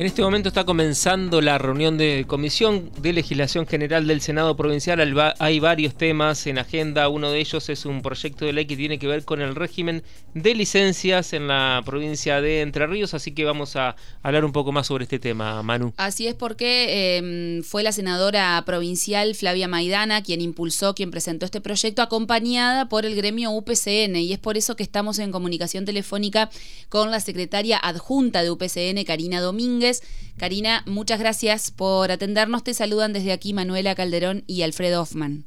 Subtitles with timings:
[0.00, 4.98] En este momento está comenzando la reunión de Comisión de Legislación General del Senado Provincial.
[5.38, 7.10] Hay varios temas en agenda.
[7.10, 10.02] Uno de ellos es un proyecto de ley que tiene que ver con el régimen
[10.32, 13.12] de licencias en la provincia de Entre Ríos.
[13.12, 15.92] Así que vamos a hablar un poco más sobre este tema, Manu.
[15.98, 21.60] Así es porque em, fue la senadora provincial Flavia Maidana quien impulsó, quien presentó este
[21.60, 24.16] proyecto, acompañada por el gremio UPCN.
[24.16, 26.48] Y es por eso que estamos en comunicación telefónica
[26.88, 29.89] con la secretaria adjunta de UPCN, Karina Domínguez
[30.38, 32.64] Karina, muchas gracias por atendernos.
[32.64, 35.44] Te saludan desde aquí Manuela Calderón y Alfredo Hoffman.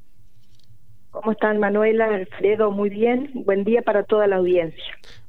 [1.11, 2.71] ¿Cómo están Manuela, Alfredo?
[2.71, 3.29] Muy bien.
[3.33, 4.83] Buen día para toda la audiencia.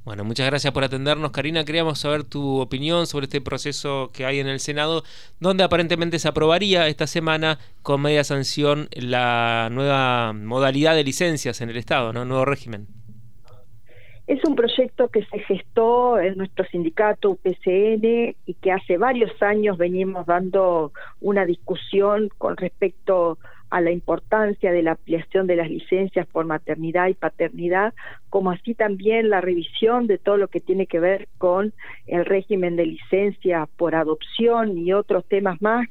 [0.05, 1.31] Bueno, muchas gracias por atendernos.
[1.31, 5.03] Karina, queríamos saber tu opinión sobre este proceso que hay en el Senado,
[5.41, 11.71] donde aparentemente se aprobaría esta semana con media sanción la nueva modalidad de licencias en
[11.71, 12.25] el Estado, ¿no?
[12.25, 12.87] Nuevo régimen.
[14.27, 19.77] Es un proyecto que se gestó en nuestro sindicato UPCN y que hace varios años
[19.77, 26.27] venimos dando una discusión con respecto a la importancia de la ampliación de las licencias
[26.28, 27.92] por maternidad y paternidad,
[28.31, 31.75] como así también la revisión de todo lo que tiene que ver con
[32.06, 35.86] el régimen de licencia por adopción y otros temas más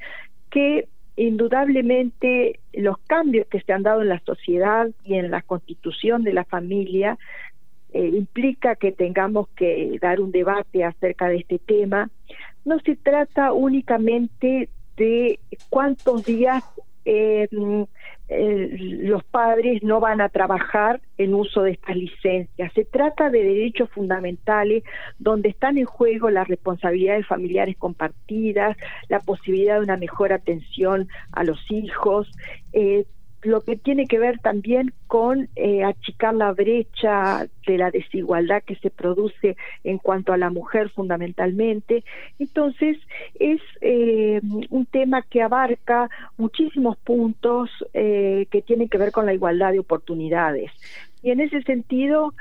[0.50, 0.88] que
[1.18, 6.34] indudablemente los cambios que se han dado en la sociedad y en la constitución de
[6.34, 7.20] la familia
[7.94, 12.10] eh, implica que tengamos que dar un debate acerca de este tema.
[12.66, 16.64] No se trata únicamente de cuántos días
[17.06, 22.74] eh, los padres no van a trabajar en uso de estas licencias.
[22.74, 24.84] Se trata de derechos fundamentales
[25.20, 28.76] donde están en juego las responsabilidades familiares compartidas,
[29.10, 32.32] la posibilidad de una mejor atención a los hijos,
[32.72, 33.06] eh,
[33.44, 38.76] lo que tiene que ver también con eh, achicar la brecha de la desigualdad que
[38.76, 42.04] se produce en cuanto a la mujer fundamentalmente.
[42.40, 42.98] Entonces,
[43.40, 49.34] es eh, un tema que abarca muchísimos puntos eh, que tienen que ver con la
[49.34, 50.72] igualdad de oportunidades.
[51.22, 52.34] Y en ese sentido,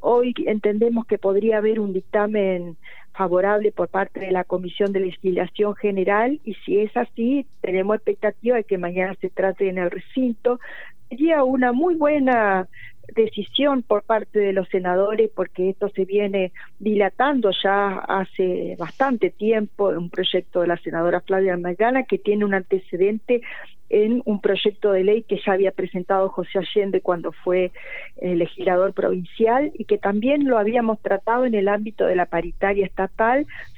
[0.00, 2.76] hoy entendemos que podría haber un dictamen
[3.16, 8.56] favorable por parte de la Comisión de Legislación General y si es así, tenemos expectativa
[8.56, 10.60] de que mañana se trate en el recinto.
[11.08, 12.68] Sería una muy buena
[13.14, 19.88] decisión por parte de los senadores porque esto se viene dilatando ya hace bastante tiempo,
[19.88, 23.42] un proyecto de la senadora Flavia Magana que tiene un antecedente
[23.88, 27.70] en un proyecto de ley que ya había presentado José Allende cuando fue
[28.16, 32.84] eh, legislador provincial y que también lo habíamos tratado en el ámbito de la paritaria
[32.84, 33.05] estatal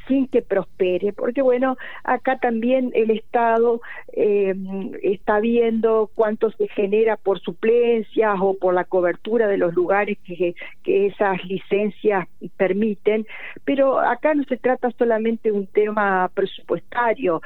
[0.09, 3.81] sin que prospere, porque bueno, acá también el Estado
[4.15, 4.55] eh,
[5.03, 10.55] está viendo cuánto se genera por suplencias o por la cobertura de los lugares que,
[10.83, 13.27] que esas licencias permiten,
[13.65, 17.43] pero acá no se trata solamente de un tema presupuestario,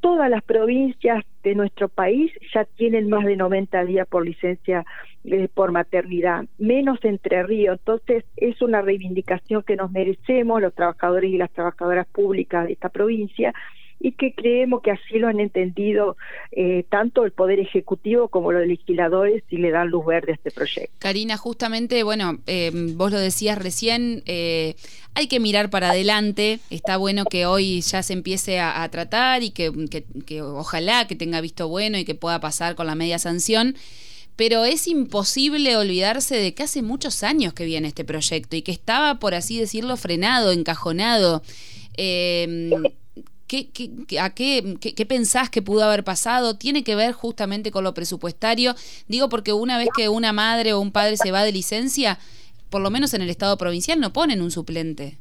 [0.00, 4.84] todas las provincias de nuestro país ya tienen más de 90 días por licencia
[5.24, 7.78] eh, por maternidad, menos Entre Ríos.
[7.78, 12.88] Entonces, es una reivindicación que nos merecemos los trabajadores y las trabajadoras públicas de esta
[12.88, 13.52] provincia
[14.00, 16.16] y que creemos que así lo han entendido
[16.52, 20.50] eh, tanto el Poder Ejecutivo como los legisladores y le dan luz verde a este
[20.50, 20.92] proyecto.
[20.98, 24.74] Karina, justamente, bueno, eh, vos lo decías recién, eh,
[25.14, 29.50] hay que mirar para adelante, está bueno que hoy ya se empiece a, tratar y
[29.50, 29.70] que,
[30.26, 33.76] que ojalá que tenga visto bueno y que pueda pasar con la media sanción
[34.36, 38.72] pero es imposible olvidarse de que hace muchos años que viene este proyecto y que
[38.72, 41.42] estaba, por así decirlo, frenado, encajonado.
[41.98, 42.80] Eh,
[43.50, 46.54] ¿Qué, qué, a qué, qué, pensás que pudo haber pasado?
[46.54, 48.76] ¿Tiene que ver justamente con lo presupuestario?
[49.08, 52.20] Digo porque una vez que una madre o un padre se va de licencia,
[52.68, 55.18] por lo menos en el Estado provincial no ponen un suplente.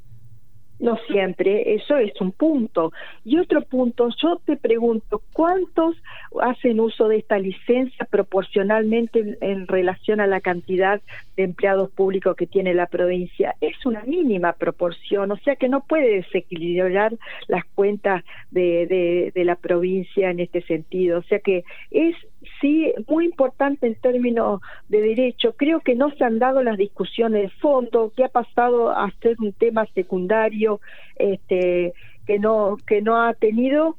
[0.80, 2.94] No siempre, eso es un punto.
[3.26, 5.98] Y otro punto, yo te pregunto, ¿cuántos
[6.42, 11.02] hacen uso de esta licencia proporcionalmente en, relación a la cantidad
[11.36, 13.56] de empleados públicos que tiene la provincia?
[13.60, 17.14] Es una mínima proporción, o sea que no puede desequilibrar
[17.48, 21.20] las cuentas de, de, de la provincia en este sentido.
[21.20, 22.16] O sea que es
[22.62, 25.54] sí muy importante en términos de derecho.
[25.58, 29.36] Creo que no se han dado las discusiones de fondo, que ha pasado a ser
[29.40, 30.69] un tema secundario,
[31.16, 31.94] este,
[32.26, 33.96] que no que no ha tenido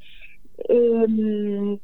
[0.69, 1.78] eh,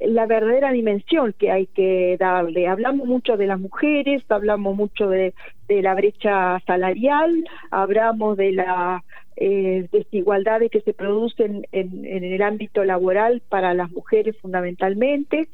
[0.00, 2.68] la verdadera dimensión que hay que darle.
[2.68, 5.34] Hablamos mucho de las mujeres, hablamos mucho de,
[5.68, 9.04] la brecha salarial, hablamos de la
[9.36, 15.48] eh, desigualdades que se producen en, en, el ámbito laboral para las mujeres fundamentalmente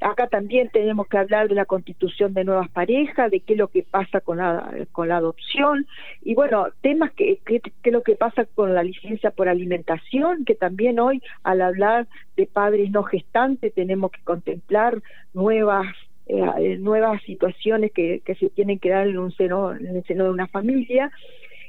[0.00, 3.68] acá también tenemos que hablar de la constitución de nuevas parejas, de qué es lo
[3.68, 5.86] que pasa con la, con la adopción,
[6.22, 10.54] y bueno, temas que, qué es lo que pasa con la licencia por alimentación, que
[10.54, 15.02] también hoy al hablar de padres no gestantes tenemos que contemplar
[15.34, 15.86] nuevas
[16.26, 20.24] eh, nuevas situaciones que, que se tienen que dar en un seno en el seno
[20.24, 21.10] de una familia.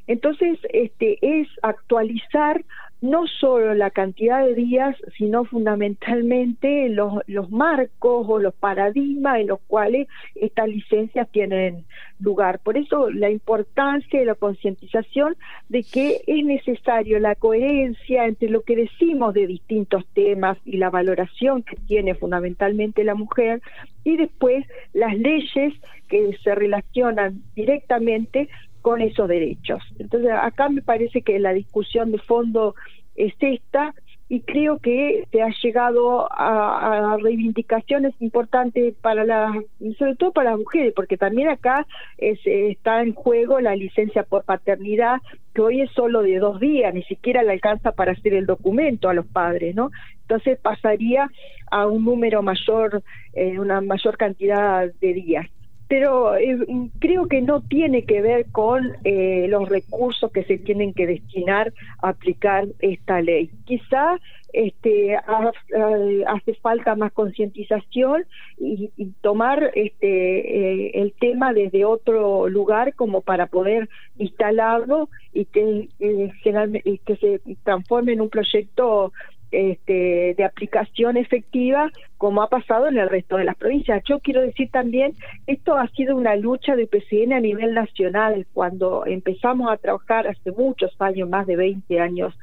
[0.05, 2.63] Entonces, este es actualizar
[3.01, 9.47] no solo la cantidad de días, sino fundamentalmente los, los marcos o los paradigmas en
[9.47, 11.85] los cuales estas licencias tienen
[12.19, 12.59] lugar.
[12.59, 15.35] Por eso la importancia de la concientización
[15.69, 20.91] de que es necesario la coherencia entre lo que decimos de distintos temas y la
[20.91, 23.61] valoración que tiene fundamentalmente la mujer
[24.03, 25.73] y después las leyes
[26.07, 28.49] que se relacionan directamente
[28.81, 29.81] con esos derechos.
[29.99, 32.75] Entonces, acá me parece que la discusión de fondo
[33.15, 33.93] es esta
[34.31, 39.57] y creo que se ha llegado a, reivindicaciones importantes para las,
[39.99, 41.85] sobre todo para las mujeres, porque también acá
[42.17, 45.17] está en juego la licencia por paternidad,
[45.53, 49.09] que hoy es solo de dos días, ni siquiera le alcanza para hacer el documento
[49.09, 49.91] a los padres, ¿no?
[50.21, 51.29] Entonces pasaría
[51.69, 55.47] a un número mayor, eh, una mayor cantidad de días
[55.91, 56.57] pero eh,
[56.99, 61.73] creo que no tiene que ver con eh, los recursos que se tienen que destinar
[62.01, 63.51] a aplicar esta ley.
[63.65, 64.17] Quizá
[64.53, 68.23] este, hace falta más concientización
[68.57, 68.89] y,
[69.19, 76.97] tomar este, eh, el tema desde otro lugar como para poder instalarlo y que, y
[76.99, 79.11] que se transforme en un proyecto
[79.51, 84.03] este, de aplicación efectiva como ha pasado en el resto de las provincias.
[84.07, 85.13] Yo quiero decir también,
[85.47, 88.47] esto ha sido una lucha de PCN a nivel nacional.
[88.53, 92.33] Cuando empezamos a trabajar hace muchos años, más de 20 años,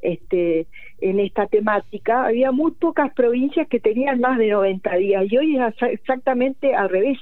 [0.00, 0.66] este,
[1.00, 5.56] en esta temática, había muy pocas provincias que tenían más de 90 días y hoy
[5.56, 7.18] es exactamente al revés.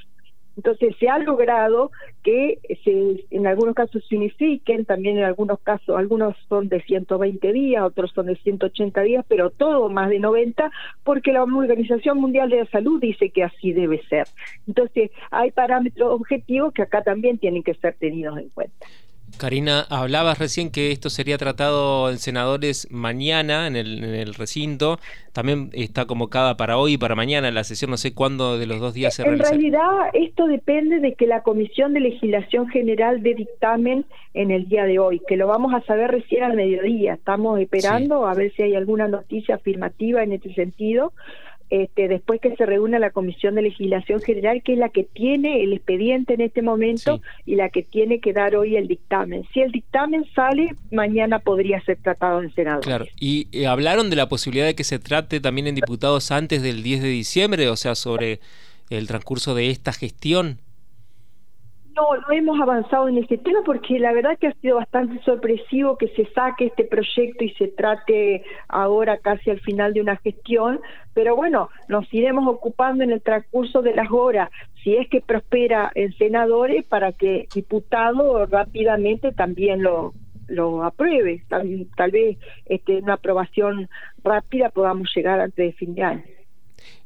[0.57, 1.91] Entonces se ha logrado
[2.23, 7.53] que se, en algunos casos se unifiquen, también en algunos casos, algunos son de 120
[7.53, 10.71] días, otros son de 180 días, pero todo más de 90,
[11.05, 14.27] porque la Organización Mundial de la Salud dice que así debe ser.
[14.67, 18.87] Entonces hay parámetros objetivos que acá también tienen que ser tenidos en cuenta.
[19.39, 24.99] Karina, hablabas recién que esto sería tratado en senadores mañana en el, recinto.
[25.33, 27.91] También está convocada para hoy y para mañana la sesión.
[27.91, 29.49] No sé cuándo de los dos días se realiza.
[29.49, 34.69] En realidad, esto depende de que la Comisión de Legislación General dé dictamen en el
[34.69, 37.15] día de hoy, que lo vamos a saber recién al mediodía.
[37.15, 41.13] Estamos esperando a ver si hay alguna noticia afirmativa en este sentido
[41.73, 45.65] este, después que se reúna la Comisión de Legislación General, que es la que tiene
[45.65, 49.49] el expediente en este momento y la que tiene que dar hoy el dictamen.
[49.55, 52.83] Si el dictamen sale, mañana podría ser tratado en Senado.
[52.83, 56.61] Claro, y eh, hablaron de la posibilidad de que se trate también en diputados antes
[56.61, 58.41] del 10 de diciembre, o sea, sobre
[58.91, 60.59] el transcurso de esta gestión.
[61.95, 65.99] No, no hemos avanzado en este tema porque la verdad que ha sido bastante sorpresivo
[65.99, 70.81] que se saque este proyecto y se trate ahora casi al final de una gestión,
[71.13, 74.51] pero bueno, nos iremos ocupando en el transcurso de las horas,
[74.83, 80.15] si es que prospera en senadores, para que diputado rápidamente también lo,
[80.49, 81.43] lo apruebe.
[81.49, 83.89] Tal, tal vez este, una aprobación
[84.25, 86.23] rápida podamos llegar antes de fin de año.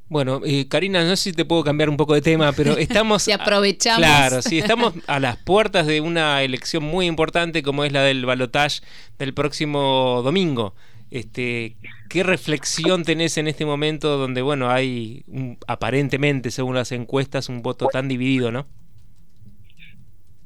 [0.09, 3.23] Bueno, eh, Karina, no sé si te puedo cambiar un poco de tema, pero estamos...
[3.23, 3.99] si aprovechamos.
[3.99, 8.25] claro, sí, estamos a las puertas de una elección muy importante como es la del
[8.25, 8.83] balotage
[9.19, 10.75] del próximo domingo.
[11.11, 11.77] Este,
[12.09, 15.25] ¿Qué reflexión tenés en este momento donde, bueno, hay
[15.67, 18.67] aparentemente, según las encuestas, un voto tan dividido, ¿no?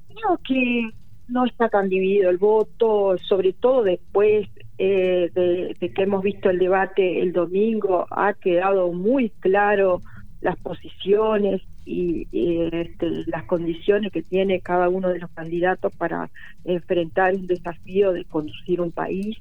[0.08, 0.90] Creo que
[1.28, 4.48] no está tan dividido el voto, sobre todo después
[4.82, 10.00] eh, de, que hemos visto el debate el domingo, ha quedado muy claro
[10.40, 16.30] las posiciones y, este, las condiciones que tiene cada uno de los candidatos para
[16.64, 19.36] enfrentar un desafío de conducir un país.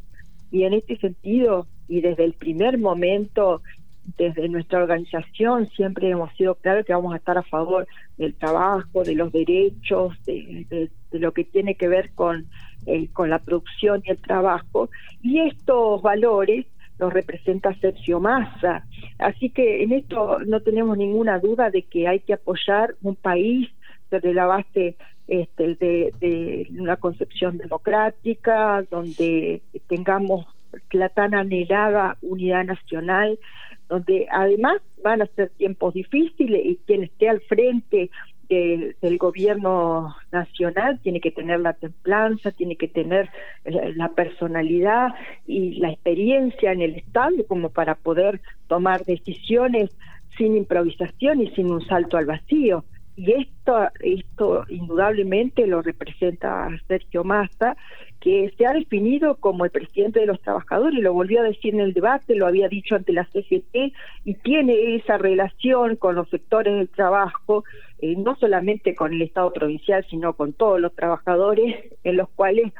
[0.52, 3.62] Y en este sentido, y desde el primer momento,
[4.18, 9.06] desde nuestra organización siempre hemos sido claros que vamos a estar a favor del trabajo,
[9.06, 12.48] de los derechos, de, lo que tiene que ver con,
[13.14, 14.90] con la producción y el trabajo.
[15.22, 16.66] Y estos valores
[17.00, 18.86] los representa Sergio Massa.
[19.18, 23.70] Así que en esto no tenemos ninguna duda de que hay que apoyar un país
[24.12, 24.96] desde la base
[25.28, 30.46] este, de una concepción democrática, donde tengamos
[30.92, 33.40] la tan anhelada unidad nacional,
[33.88, 38.10] donde además van a ser tiempos difíciles y quien esté al frente
[38.50, 43.30] del gobierno nacional tiene que tener la templanza, tiene que tener
[43.64, 45.10] la personalidad
[45.46, 49.92] y la experiencia en el Estado como para poder tomar decisiones
[50.38, 52.86] sin improvisación y sin un salto al vacío.
[53.16, 53.90] Y esto,
[54.70, 57.76] indudablemente lo representa Sergio Massa,
[58.20, 61.80] que se ha definido como el presidente de los trabajadores, lo volvió a decir en
[61.80, 63.94] el debate, lo había dicho ante la CGT,
[64.26, 67.64] y tiene esa relación con los sectores del trabajo,
[68.00, 72.74] eh, no solamente con el Estado provincial, sino con todos los trabajadores, en los cuales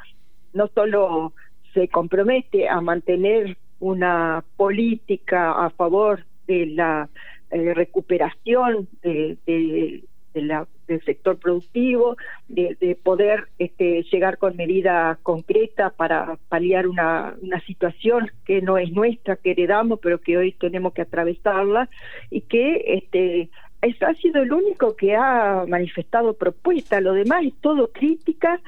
[0.52, 1.32] no solo
[1.72, 7.08] se compromete a mantener una política a favor de la
[7.50, 12.16] eh, recuperación de, del sector productivo,
[12.48, 17.34] de, poder este, llegar con medidas concretas para paliar una,
[17.66, 21.88] situación que no es nuestra, que heredamos, pero que hoy tenemos que atravesarla
[22.30, 23.50] y que este,
[23.82, 28.60] ha sido el único que ha manifestado propuesta, lo demás es todo crítica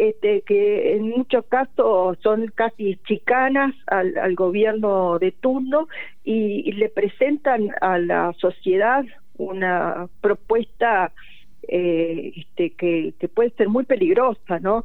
[0.00, 5.88] este, que en muchos casos son casi chicanas al, gobierno de turno
[6.24, 9.04] y, le presentan a la sociedad
[9.40, 11.12] una propuesta
[11.68, 14.84] eh, este, que, puede ser muy peligrosa, ¿no?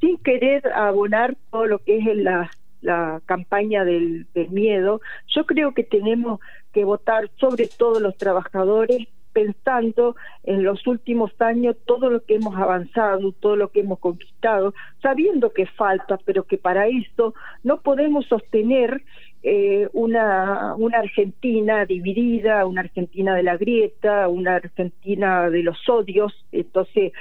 [0.00, 5.74] sin querer abonar todo lo que es la, la campaña del, del miedo, yo creo
[5.74, 6.40] que tenemos
[6.72, 12.56] que votar sobre todo los trabajadores pensando en los últimos años todo lo que hemos
[12.56, 18.24] avanzado, todo lo que hemos conquistado, sabiendo que falta, pero que para eso no podemos
[18.28, 19.02] sostener
[19.48, 26.32] eh, una, Argentina dividida, una Argentina de la grieta, una Argentina de los odios.
[26.50, 27.12] Entonces,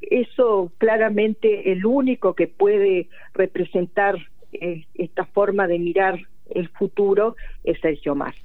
[0.00, 4.16] eso claramente el único que puede representar
[4.52, 8.40] eh, esta forma de mirar el futuro es Sergio Massa.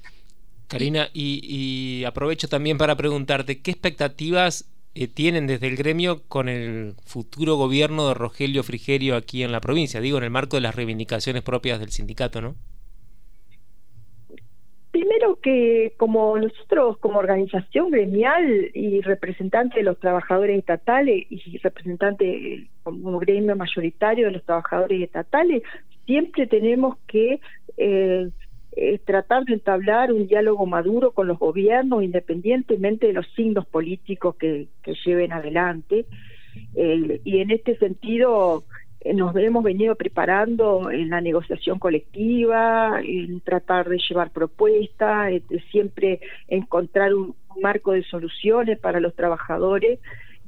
[0.67, 6.93] Karina, y, aprovecho también para preguntarte, ¿qué expectativas eh, tienen desde el gremio con el
[7.03, 9.99] futuro gobierno de Rogelio Frigerio aquí en la provincia?
[9.99, 12.55] Digo, en el marco de las reivindicaciones propias del sindicato, ¿no?
[14.95, 22.69] Primero que como nosotros como organización gremial y representante de los trabajadores estatales y representante
[22.81, 25.63] como gremio mayoritario de los trabajadores estatales,
[26.05, 27.41] siempre tenemos que
[27.75, 28.29] eh,
[28.71, 34.37] es tratar de entablar un diálogo maduro con los gobiernos, independientemente de los signos políticos
[34.37, 34.69] que,
[35.05, 36.05] lleven adelante.
[36.73, 43.87] y en este sentido eh, nos hemos venido preparando en la negociación colectiva, en tratar
[43.89, 45.33] de llevar propuestas,
[45.71, 49.99] siempre encontrar un marco de soluciones para los trabajadores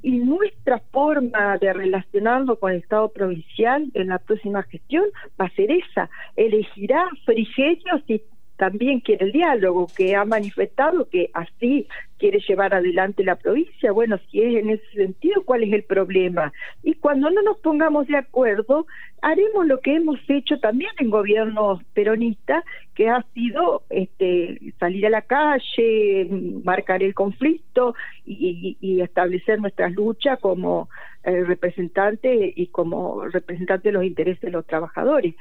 [0.01, 5.05] y nuestra forma de relacionarlo con el Estado provincial en la próxima gestión
[5.39, 6.09] va a ser esa.
[6.35, 8.21] Elegirá Frigerio si
[8.57, 11.87] también quiere el diálogo, que ha manifestado que así
[12.17, 13.91] quiere llevar adelante la provincia.
[13.91, 16.51] Bueno, si es en ese sentido, ¿cuál es el problema?
[16.83, 18.87] Y cuando no nos pongamos de acuerdo,
[19.21, 22.63] haremos lo que hemos hecho también en gobiernos peronistas,
[22.95, 26.27] que ha sido este, salir a la calle,
[26.63, 27.93] marcar el conflicto
[28.25, 30.89] y, establecer nuestras luchas como
[31.23, 35.35] eh, representantes y como representantes de los intereses de los trabajadores.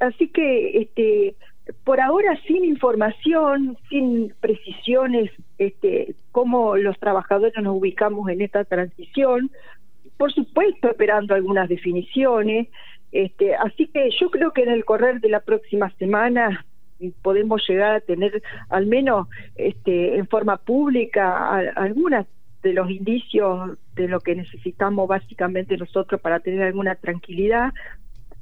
[0.00, 1.36] Así que este
[1.84, 9.50] por ahora sin información, sin precisiones, este, cómo los trabajadores nos ubicamos en esta transición,
[10.16, 12.68] por supuesto esperando algunas definiciones,
[13.12, 16.64] este, así que yo creo que en el correr de la próxima semana
[17.22, 22.26] podemos llegar a tener al menos este, en forma pública algunas
[22.62, 27.72] de los indicios de lo que necesitamos básicamente nosotros para tener alguna tranquilidad,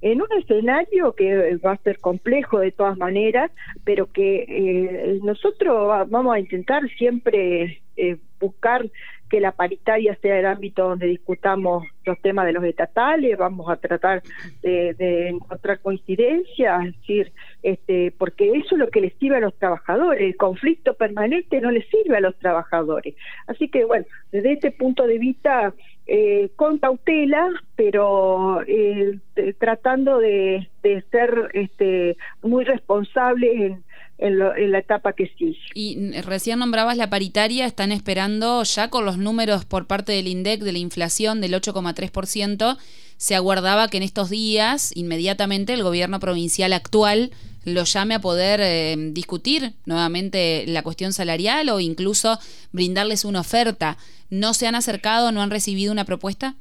[0.01, 3.51] en un escenario que va a ser complejo de todas maneras,
[3.85, 8.85] pero que eh, nosotros vamos a intentar siempre eh, buscar
[9.29, 13.77] que la paritaria sea el ámbito donde discutamos los temas de los estatales, vamos a
[13.77, 14.23] tratar
[14.63, 19.57] de, encontrar coincidencias, es decir, este, porque eso es lo que les sirve a los
[19.59, 23.17] trabajadores, el conflicto permanente no les sirve a los trabajadores.
[23.49, 25.75] Así que bueno, desde este punto de vista
[26.09, 29.19] eh, con cautela, pero eh,
[29.59, 30.69] tratando de,
[31.11, 33.79] ser este, muy responsable
[34.19, 35.59] en, la etapa que sigue.
[35.75, 40.63] Y recién nombrabas la paritaria, están esperando ya con los números por parte del INDEC
[40.63, 42.79] de la inflación del 8,3%,
[43.17, 47.33] se aguardaba que en estos días inmediatamente el gobierno provincial actual
[47.67, 52.39] lo llame a poder eh, discutir nuevamente la cuestión salarial o incluso
[52.73, 53.97] brindarles una oferta.
[54.31, 56.55] ¿No se han acercado, no han recibido una propuesta?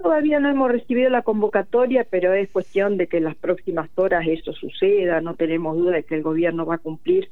[0.00, 4.24] Todavía no hemos recibido la convocatoria, pero es cuestión de que en las próximas horas
[4.28, 5.20] eso suceda.
[5.20, 7.28] No tenemos duda de que el gobierno va a cumplir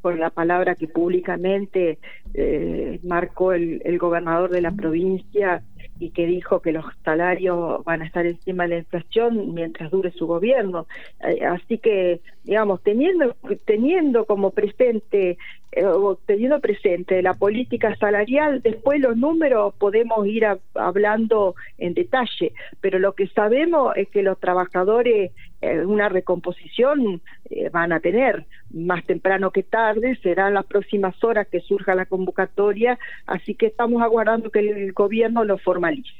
[0.00, 1.98] con la palabra que públicamente
[2.34, 5.62] eh, marcó el, el, gobernador de la provincia
[5.98, 10.12] y que dijo que los salarios van a estar encima de la inflación mientras dure
[10.12, 10.86] su gobierno.
[11.20, 15.38] Eh, así que, digamos, teniendo, teniendo como presente
[15.72, 15.84] eh,
[16.26, 23.12] teniendo presente la política salarial, después los números podemos ir hablando en detalle, pero lo
[23.12, 27.20] que sabemos es que los trabajadores eh, una recomposición
[27.50, 32.06] eh, van a tener más temprano que tarde, serán las próximas horas que surja la
[32.06, 32.96] convocatoria,
[33.26, 36.12] así que estamos aguardando que el gobierno lo formalice.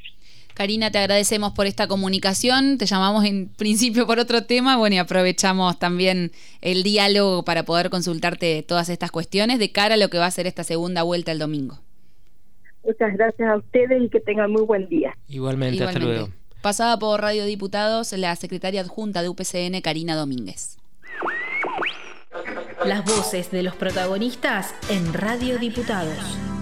[0.59, 2.79] Karina, te agradecemos por esta comunicación.
[2.79, 4.77] Te llamamos en principio por otro tema.
[4.77, 9.97] Bueno, y aprovechamos también el diálogo para poder consultarte todas estas cuestiones de cara a
[9.97, 11.79] lo que va a ser esta segunda vuelta el domingo.
[12.85, 15.17] Muchas gracias a ustedes y que tengan muy buen día.
[15.29, 16.31] Igualmente, hasta luego.
[16.61, 20.77] Pasada por Radio Diputados, la secretaria adjunta de UPCN, Karina Domínguez.
[22.85, 26.58] Las voces de los protagonistas en Radio Diputados.